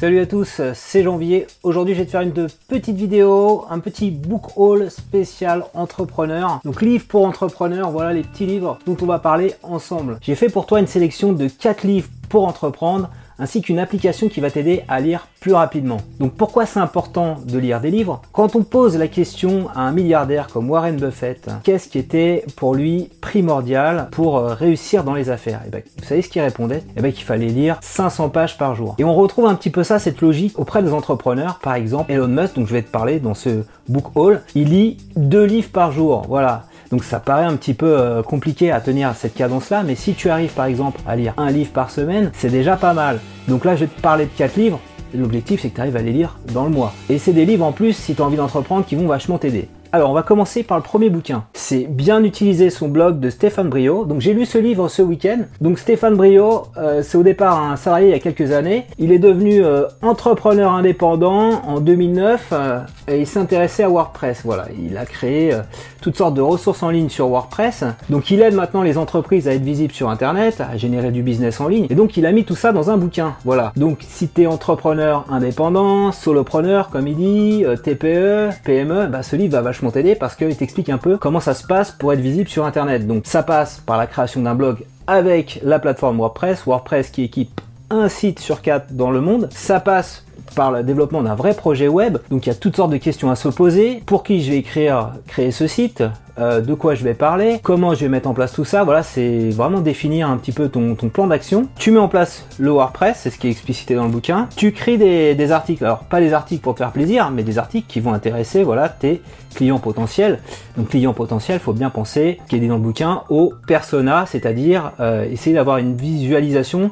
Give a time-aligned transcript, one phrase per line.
[0.00, 1.48] Salut à tous, c'est Janvier.
[1.64, 2.32] Aujourd'hui, je vais te faire une
[2.68, 6.60] petite vidéo, un petit book haul spécial entrepreneur.
[6.64, 10.20] Donc, livre pour entrepreneurs, voilà les petits livres dont on va parler ensemble.
[10.22, 14.40] J'ai fait pour toi une sélection de 4 livres pour entreprendre ainsi qu'une application qui
[14.40, 15.98] va t'aider à lire plus rapidement.
[16.18, 18.22] Donc pourquoi c'est important de lire des livres?
[18.32, 22.74] Quand on pose la question à un milliardaire comme Warren Buffett, qu'est-ce qui était pour
[22.74, 25.60] lui primordial pour euh, réussir dans les affaires?
[25.64, 26.78] Et eh ben, Vous savez ce qu'il répondait?
[26.78, 28.96] Et eh ben, Qu'il fallait lire 500 pages par jour.
[28.98, 31.60] Et on retrouve un petit peu ça, cette logique auprès des entrepreneurs.
[31.60, 34.98] Par exemple, Elon Musk, donc je vais te parler dans ce book haul, il lit
[35.16, 36.24] deux livres par jour.
[36.28, 36.64] Voilà.
[36.90, 40.30] Donc ça paraît un petit peu euh, compliqué à tenir cette cadence-là, mais si tu
[40.30, 43.20] arrives par exemple à lire un livre par semaine, c'est déjà pas mal.
[43.46, 44.80] Donc là, je vais te parler de 4 livres.
[45.14, 46.92] L'objectif, c'est que tu arrives à les lire dans le mois.
[47.08, 49.68] Et c'est des livres en plus, si tu as envie d'entreprendre, qui vont vachement t'aider.
[49.90, 51.44] Alors, on va commencer par le premier bouquin.
[51.54, 54.04] C'est Bien utiliser son blog de Stéphane Brio.
[54.04, 55.38] Donc, j'ai lu ce livre ce week-end.
[55.62, 58.84] Donc, Stéphane Brio, euh, c'est au départ un salarié il y a quelques années.
[58.98, 64.42] Il est devenu euh, entrepreneur indépendant en 2009 euh, et il s'intéressait à WordPress.
[64.44, 65.56] Voilà, il a créé
[66.02, 67.84] toutes sortes de ressources en ligne sur WordPress.
[68.10, 71.60] Donc, il aide maintenant les entreprises à être visibles sur Internet, à générer du business
[71.62, 71.86] en ligne.
[71.88, 73.36] Et donc, il a mis tout ça dans un bouquin.
[73.46, 73.72] Voilà.
[73.76, 79.52] Donc, si tu es entrepreneur indépendant, solopreneur, comme il dit, TPE, PME, bah, ce livre
[79.52, 82.48] va vachement t'aider parce qu'il t'explique un peu comment ça se passe pour être visible
[82.48, 83.06] sur Internet.
[83.06, 87.60] Donc ça passe par la création d'un blog avec la plateforme WordPress, WordPress qui équipe
[87.90, 89.48] un site sur quatre dans le monde.
[89.50, 92.18] Ça passe par le développement d'un vrai projet web.
[92.30, 94.02] Donc il y a toutes sortes de questions à se poser.
[94.06, 96.02] Pour qui je vais écrire, créer ce site?
[96.38, 98.84] Euh, de quoi je vais parler, comment je vais mettre en place tout ça.
[98.84, 101.68] Voilà, c'est vraiment définir un petit peu ton, plan d'action.
[101.76, 104.48] Tu mets en place le WordPress, c'est ce qui est explicité dans le bouquin.
[104.56, 107.86] Tu crées des, articles, alors pas des articles pour te faire plaisir, mais des articles
[107.88, 109.22] qui vont intéresser voilà, tes
[109.54, 110.40] clients potentiels.
[110.76, 114.92] Donc clients potentiels, faut bien penser, qui est dit dans le bouquin, au persona, c'est-à-dire
[115.00, 116.90] euh, essayer d'avoir une visualisation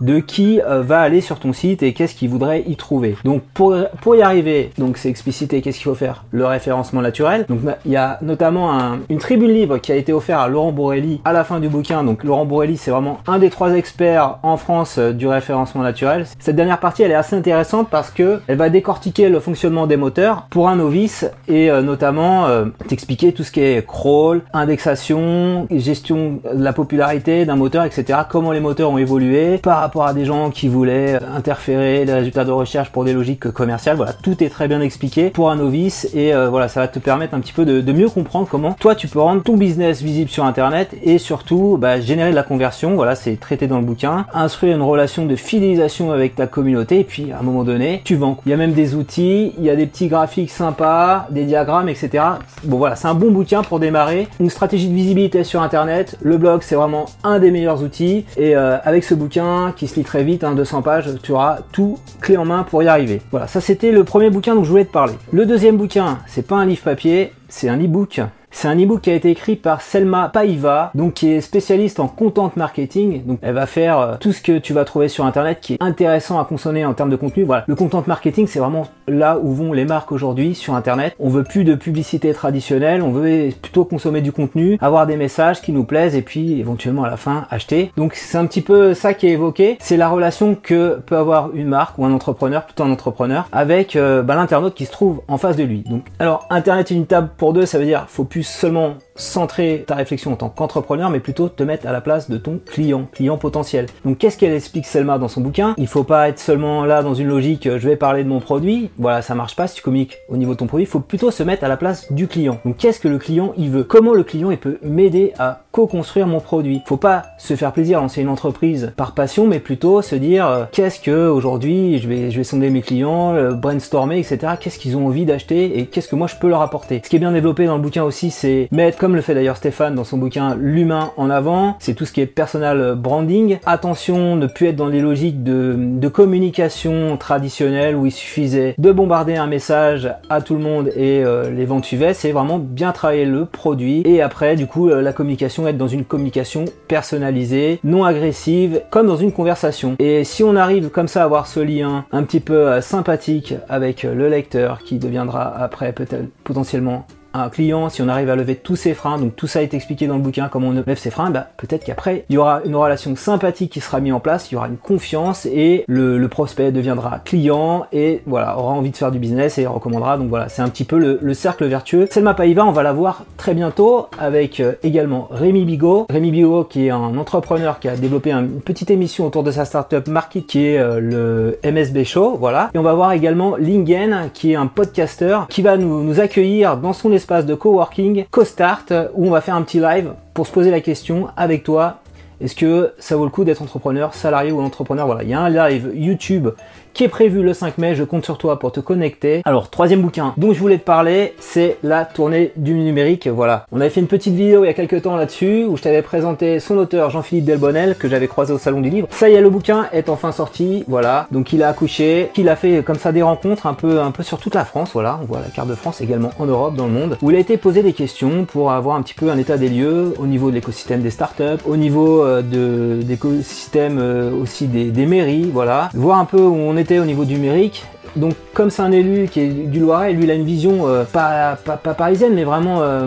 [0.00, 3.16] de qui euh, va aller sur ton site et qu'est-ce qu'il voudrait y trouver.
[3.24, 6.24] Donc pour, pour y arriver, donc c'est explicité qu'est-ce qu'il faut faire?
[6.30, 7.46] Le référencement naturel.
[7.48, 11.20] Donc il y a notamment une tribune libre qui a été offerte à Laurent Borelli
[11.24, 12.04] à la fin du bouquin.
[12.04, 16.26] Donc Laurent Borelli c'est vraiment un des trois experts en France euh, du référencement naturel.
[16.38, 19.96] Cette dernière partie elle est assez intéressante parce que elle va décortiquer le fonctionnement des
[19.96, 22.48] moteurs pour un novice et euh, notamment
[22.88, 28.20] t'expliquer tout ce qui est crawl, indexation, gestion de la popularité d'un moteur, etc.
[28.28, 32.44] Comment les moteurs ont évolué par rapport à des gens qui voulaient interférer les résultats
[32.44, 33.96] de recherche pour des logiques commerciales.
[33.96, 36.98] Voilà, tout est très bien expliqué pour un novice et euh, voilà, ça va te
[36.98, 40.30] permettre un petit peu de, mieux comprendre comment toi tu peux rendre ton business visible
[40.30, 42.94] sur Internet et surtout bah, générer de la conversion.
[42.94, 44.26] Voilà, c'est traité dans le bouquin.
[44.32, 48.16] Instruire une relation de fidélisation avec ta communauté et puis à un moment donné, tu
[48.16, 48.38] vends.
[48.46, 51.88] Il y a même des outils, il y a des petits graphiques sympas, des diagrammes,
[51.88, 52.24] etc.
[52.64, 54.28] Bon voilà, c'est un bon bouquin pour démarrer.
[54.40, 56.16] Une stratégie de visibilité sur Internet.
[56.22, 59.96] Le blog, c'est vraiment un des meilleurs outils et euh, avec ce bouquin qui se
[59.96, 63.20] lit très vite, 200 hein, pages, tu auras tout clé en main pour y arriver.
[63.30, 65.14] Voilà, ça c'était le premier bouquin dont je voulais te parler.
[65.32, 68.20] Le deuxième bouquin, c'est pas un livre papier, c'est un e-book
[68.54, 72.06] c'est un ebook qui a été écrit par Selma Paiva, donc qui est spécialiste en
[72.06, 73.26] content marketing.
[73.26, 75.82] Donc elle va faire euh, tout ce que tu vas trouver sur internet qui est
[75.82, 77.42] intéressant à consommer en termes de contenu.
[77.42, 81.14] Voilà, le content marketing, c'est vraiment là où vont les marques aujourd'hui sur internet.
[81.18, 85.60] On veut plus de publicité traditionnelle, on veut plutôt consommer du contenu, avoir des messages
[85.60, 87.90] qui nous plaisent et puis éventuellement à la fin acheter.
[87.96, 89.76] Donc c'est un petit peu ça qui est évoqué.
[89.80, 93.96] C'est la relation que peut avoir une marque ou un entrepreneur, plutôt un entrepreneur, avec
[93.96, 95.80] euh, bah, l'internaute qui se trouve en face de lui.
[95.80, 99.94] Donc alors internet une table pour deux, ça veut dire faut plus seulement centrer ta
[99.94, 103.36] réflexion en tant qu'entrepreneur, mais plutôt te mettre à la place de ton client, client
[103.36, 103.86] potentiel.
[104.04, 105.74] Donc qu'est-ce qu'elle explique Selma dans son bouquin?
[105.78, 108.40] Il faut pas être seulement là dans une logique euh, je vais parler de mon
[108.40, 111.00] produit, voilà ça marche pas si tu communiques au niveau de ton produit, il faut
[111.00, 112.60] plutôt se mettre à la place du client.
[112.64, 113.84] Donc qu'est-ce que le client il veut?
[113.84, 116.82] Comment le client il peut m'aider à co-construire mon produit?
[116.86, 120.64] Faut pas se faire plaisir lancer une entreprise par passion, mais plutôt se dire euh,
[120.72, 124.54] qu'est-ce que aujourd'hui je vais je vais sonder mes clients, euh, brainstormer etc.
[124.60, 127.00] Qu'est-ce qu'ils ont envie d'acheter et qu'est-ce que moi je peux leur apporter?
[127.04, 129.58] Ce qui est bien développé dans le bouquin aussi c'est mettre comme le fait d'ailleurs
[129.58, 133.58] Stéphane dans son bouquin L'humain en avant, c'est tout ce qui est personal branding.
[133.66, 139.36] Attention, ne plus être dans les logiques de, communication traditionnelle où il suffisait de bombarder
[139.36, 143.26] un message à tout le monde et euh, les ventes suivaient, c'est vraiment bien travailler
[143.26, 148.04] le produit et après du coup euh, la communication être dans une communication personnalisée, non
[148.04, 149.96] agressive, comme dans une conversation.
[149.98, 153.52] Et si on arrive comme ça à avoir ce lien un petit peu euh, sympathique
[153.68, 158.54] avec le lecteur qui deviendra après peut-être potentiellement un client, si on arrive à lever
[158.54, 161.10] tous ses freins, donc tout ça est expliqué dans le bouquin, comment on lève ses
[161.10, 164.50] freins, bah, peut-être qu'après, il y aura une relation sympathique qui sera mise en place,
[164.50, 168.96] il y aura une confiance et le, prospect deviendra client et voilà, aura envie de
[168.96, 170.16] faire du business et recommandera.
[170.16, 172.06] Donc voilà, c'est un petit peu le, cercle vertueux.
[172.10, 176.06] Selma Paiva, on va la voir très bientôt avec euh, également Rémi Bigot.
[176.08, 179.64] Rémi Bigot qui est un entrepreneur qui a développé une petite émission autour de sa
[179.64, 182.36] startup Market qui est euh, le MSB Show.
[182.38, 182.70] Voilà.
[182.74, 186.76] Et on va voir également Lingen qui est un podcaster qui va nous, nous accueillir
[186.76, 188.84] dans son espace de coworking CoStart
[189.14, 192.00] où on va faire un petit live pour se poser la question avec toi
[192.40, 195.06] est-ce que ça vaut le coup d'être entrepreneur, salarié ou entrepreneur?
[195.06, 196.48] Voilà, il y a un live YouTube
[196.94, 197.94] qui est prévu le 5 mai.
[197.94, 199.42] Je compte sur toi pour te connecter.
[199.44, 203.26] Alors, troisième bouquin dont je voulais te parler, c'est la tournée du numérique.
[203.26, 203.66] Voilà.
[203.72, 206.02] On avait fait une petite vidéo il y a quelques temps là-dessus où je t'avais
[206.02, 209.08] présenté son auteur Jean-Philippe Delbonnel que j'avais croisé au salon du livre.
[209.10, 210.84] Ça y est, le bouquin est enfin sorti.
[210.88, 211.26] Voilà.
[211.32, 214.22] Donc, il a accouché, qu'il a fait comme ça des rencontres un peu, un peu
[214.22, 214.90] sur toute la France.
[214.94, 215.18] Voilà.
[215.22, 217.40] On voit la carte de France également en Europe, dans le monde, où il a
[217.40, 220.50] été posé des questions pour avoir un petit peu un état des lieux au niveau
[220.50, 225.50] de l'écosystème des startups, au niveau euh, de d'écosystème euh, aussi des, des mairies.
[225.52, 225.90] Voilà.
[225.94, 227.84] Voir un peu où on est au niveau numérique
[228.16, 231.04] donc comme c'est un élu qui est du Loiret, lui il a une vision euh,
[231.04, 233.06] pas, pas, parisienne, mais vraiment euh,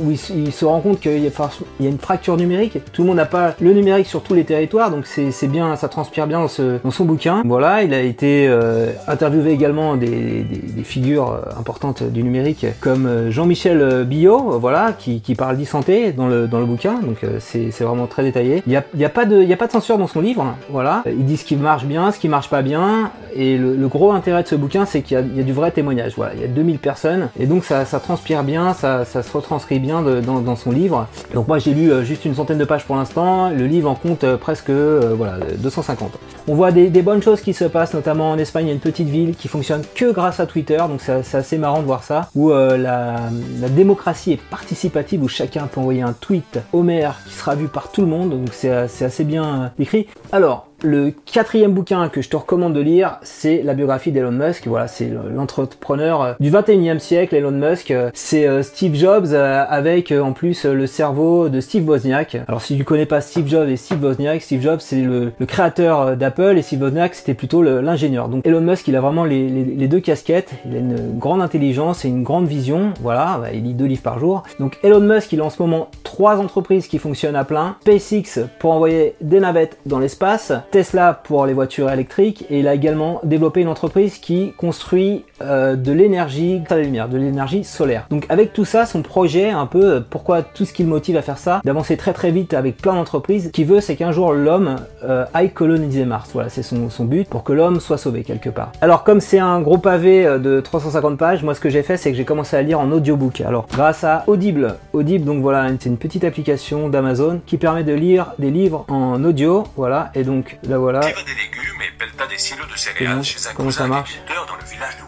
[0.00, 2.78] où il, se rend compte qu'il y, a une fracture numérique.
[2.92, 5.88] Tout le monde n'a pas le numérique sur tous les territoires, donc c'est bien, ça
[5.88, 7.42] transpire bien dans, son bouquin.
[7.44, 10.46] Voilà, il a été euh, interviewé également des,
[10.84, 16.66] figures importantes du numérique comme Jean-Michel Billot, voilà, qui, parle d'e-santé dans le, dans le
[16.66, 18.62] bouquin, donc c'est vraiment très détaillé.
[18.66, 21.02] Il n'y a, a, pas de, a pas de censure dans son livre, voilà.
[21.06, 24.43] Il dit ce qui marche bien, ce qui marche pas bien, et le gros intérêt
[24.48, 26.12] ce bouquin, c'est qu'il y, a du vrai témoignage.
[26.16, 30.02] Voilà, il y a 2000 personnes et donc ça, transpire bien, ça, se retranscrit bien
[30.02, 31.08] dans, son livre.
[31.32, 33.50] Donc moi j'ai lu euh, juste une centaine de pages pour l'instant.
[33.50, 36.12] Le livre en compte euh, presque euh, voilà 250.
[36.46, 38.80] On voit des, bonnes choses qui se passent, notamment en Espagne, il y a une
[38.80, 42.28] petite ville qui fonctionne que grâce à Twitter, donc c'est assez marrant de voir ça.
[42.34, 43.30] Où la,
[43.70, 47.90] démocratie est participative, où chacun peut envoyer un tweet au maire qui sera vu par
[47.90, 48.30] tout le monde.
[48.30, 50.06] Donc c'est assez bien écrit.
[50.32, 54.66] Alors le quatrième bouquin que je te recommande de lire, c'est la biographie d'Elon Musk.
[54.66, 57.92] Voilà, c'est l'entrepreneur euh, du 21e siècle, Elon Musk.
[58.12, 62.36] C'est euh, Steve Jobs euh, avec en plus le cerveau de Steve Wozniak.
[62.46, 66.16] Alors si tu connais pas Steve Jobs et Steve Wozniak, Steve Jobs c'est le, créateur
[66.16, 68.28] d'Apple et Steve Wozniak c'était plutôt l'ingénieur.
[68.28, 70.50] Donc Elon Musk il a vraiment les, deux casquettes.
[70.66, 72.92] Il a une grande intelligence et une grande vision.
[73.00, 74.42] Voilà, bah, il lit deux livres par jour.
[74.58, 77.74] Donc Elon Musk il a en ce moment trois entreprises qui fonctionnent à plein.
[77.80, 80.52] SpaceX pour envoyer des navettes dans l'espace.
[80.70, 85.76] Tesla pour les voitures électriques et il a également développé une entreprise qui construit euh,
[85.76, 88.06] de l'énergie à la lumière, de l'énergie solaire.
[88.10, 91.16] Donc avec tout ça, son projet, un peu, euh, pourquoi tout ce qui le motive
[91.16, 94.32] à faire ça, d'avancer très très vite avec plein d'entreprises, qui veut c'est qu'un jour
[94.32, 96.30] l'homme euh, aille coloniser Mars.
[96.32, 98.72] Voilà, c'est son, son, but pour que l'homme soit sauvé quelque part.
[98.80, 102.10] Alors comme c'est un gros pavé de 350 pages, moi ce que j'ai fait c'est
[102.10, 103.40] que j'ai commencé à lire en audiobook.
[103.40, 107.92] Alors grâce à Audible, Audible donc voilà, c'est une petite application d'Amazon qui permet de
[107.92, 111.00] lire des livres en audio, voilà, et donc Là voilà.
[111.00, 114.64] des légumes et pelletas des silos de céréales chez un comment ça marche dans le
[114.70, 115.03] village de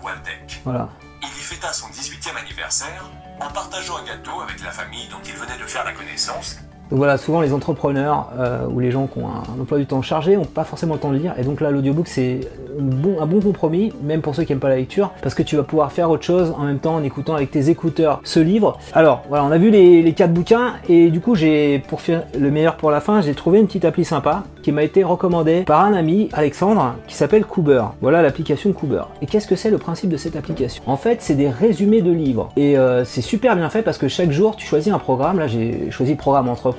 [0.65, 0.89] Voilà.
[1.23, 3.05] Il y fêta son 18e anniversaire
[3.41, 6.59] en partageant un gâteau avec la famille dont il venait de faire la connaissance
[6.91, 10.03] donc voilà, souvent les entrepreneurs euh, ou les gens qui ont un, emploi du temps
[10.03, 11.35] chargé n'ont pas forcément le temps de lire.
[11.37, 12.41] Et donc là, l'audiobook, c'est
[12.79, 15.57] bon, un bon compromis, même pour ceux qui n'aiment pas la lecture, parce que tu
[15.57, 18.79] vas pouvoir faire autre chose en même temps en écoutant avec tes écouteurs ce livre.
[18.93, 22.23] Alors voilà, on a vu les, les quatre bouquins, et du coup, j'ai pour faire
[22.39, 25.63] le meilleur pour la fin, j'ai trouvé une petite appli sympa qui m'a été recommandée
[25.63, 27.85] par un ami, Alexandre, qui s'appelle Cooper.
[28.01, 29.03] Voilà l'application Cooper.
[29.23, 30.83] Et qu'est-ce que c'est le principe de cette application?
[30.89, 32.49] En fait, c'est des résumés de livres.
[32.57, 35.39] Et euh, c'est super bien fait parce que chaque jour, tu choisis un programme.
[35.39, 36.75] Là, j'ai choisi le programme entre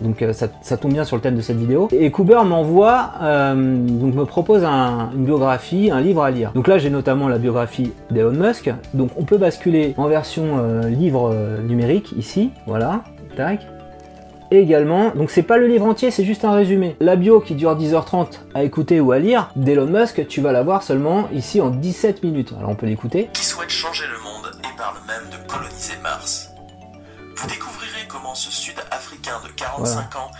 [0.00, 1.88] donc euh, ça, tombe bien sur le thème de cette vidéo.
[1.92, 6.52] Et Cooper m'envoie, euh, donc me propose une biographie, un livre à lire.
[6.54, 8.72] Donc là j'ai notamment la biographie d'Elon Musk.
[8.94, 11.36] Donc on peut basculer en version livre
[11.68, 13.02] numérique ici, voilà,
[13.36, 13.60] tac.
[14.50, 16.96] Également, donc c'est pas le livre entier, c'est juste un résumé.
[17.00, 20.62] La bio qui dure 10h30 à écouter ou à lire d'Elon Musk, tu vas la
[20.62, 22.52] voir seulement ici en 17 minutes.
[22.56, 23.28] Alors on peut l'écouter.
[23.32, 26.50] Qui souhaite changer le monde et parle même de coloniser Mars.
[27.36, 30.30] Vous découvrirez comment ce Sud-Africain de 45 ans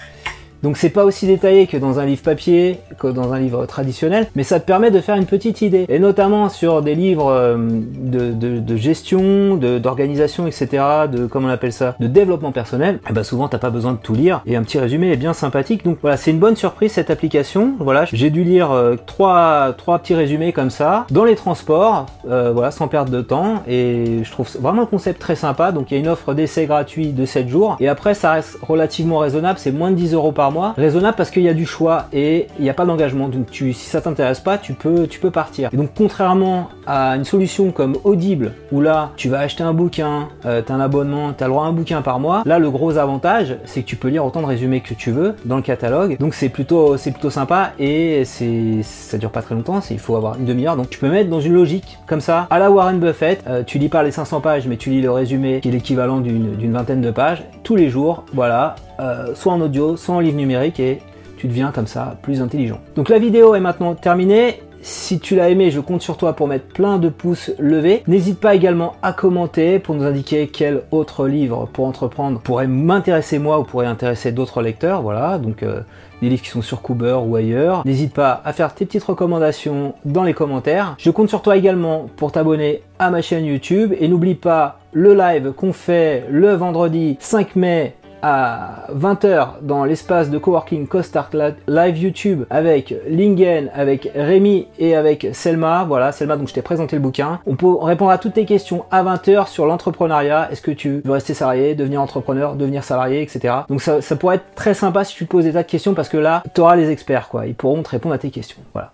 [0.66, 4.26] donc c'est pas aussi détaillé que dans un livre papier, que dans un livre traditionnel,
[4.34, 5.86] mais ça te permet de faire une petite idée.
[5.88, 11.94] Et notamment sur des livres euh, de, gestion, d'organisation, etc., de comment on appelle ça,
[12.00, 14.42] de développement personnel, et bah souvent t'as pas besoin de tout lire.
[14.44, 15.84] Et un petit résumé est bien sympathique.
[15.84, 17.74] Donc voilà, c'est une bonne surprise cette application.
[17.78, 22.50] Voilà, j'ai dû lire euh, trois, trois petits résumés comme ça, dans les transports, euh,
[22.52, 23.62] voilà, sans perdre de temps.
[23.68, 25.70] Et je trouve vraiment le concept très sympa.
[25.70, 27.76] Donc il y a une offre d'essai gratuit de 7 jours.
[27.78, 31.30] Et après ça reste relativement raisonnable, c'est moins de 10 euros par mois Raisonnable parce
[31.30, 33.28] qu'il y a du choix et il n'y a pas d'engagement.
[33.28, 35.70] Donc tu, si ça t'intéresse pas, tu peux, tu peux partir.
[35.72, 40.28] Et donc contrairement à une solution comme Audible, où là tu vas acheter un bouquin,
[40.44, 42.96] euh, un abonnement, tu as le droit à un bouquin par mois, là le gros
[42.96, 46.16] avantage c'est que tu peux lire autant de résumés que tu veux dans le catalogue.
[46.18, 50.16] Donc c'est plutôt, c'est plutôt sympa et c'est, ça dure pas très longtemps, il faut
[50.16, 50.76] avoir une demi-heure.
[50.76, 53.78] Donc tu peux mettre dans une logique comme ça, à la Warren Buffett, euh, tu
[53.78, 57.00] lis pas les 500 pages mais tu lis le résumé qui est l'équivalent d'une vingtaine
[57.00, 61.00] de pages tous les jours, voilà, euh, soit en audio, soit en livre numérique et
[61.36, 62.80] tu deviens comme ça plus intelligent.
[62.94, 64.60] Donc la vidéo est maintenant terminée.
[64.82, 68.04] Si tu l'as aimé, je compte sur toi pour mettre plein de pouces levés.
[68.06, 73.40] N'hésite pas également à commenter pour nous indiquer quel autre livre pour entreprendre pourrait m'intéresser
[73.40, 75.02] moi ou pourrait intéresser d'autres lecteurs.
[75.02, 75.80] Voilà, donc euh,
[76.22, 77.82] des livres qui sont sur Cooper ou ailleurs.
[77.84, 80.94] N'hésite pas à faire tes petites recommandations dans les commentaires.
[80.98, 85.14] Je compte sur toi également pour t'abonner à ma chaîne YouTube et n'oublie pas le
[85.14, 91.30] live qu'on fait le vendredi 5 mai à 20h dans l'espace de coworking CoStart
[91.68, 95.84] live YouTube avec Lingen, avec Rémi et avec Selma.
[95.84, 97.40] Voilà, Selma, donc je t'ai présenté le bouquin.
[97.46, 100.48] On peut répondre à toutes tes questions à 20h sur l'entrepreneuriat.
[100.50, 103.54] Est-ce que tu veux rester salarié, devenir entrepreneur, devenir salarié, etc.
[103.68, 106.08] Donc ça, ça pourrait être très sympa si tu poses des tas de questions parce
[106.08, 107.46] que là, tu auras les experts, quoi.
[107.46, 108.60] Ils pourront te répondre à tes questions.
[108.72, 108.92] Voilà.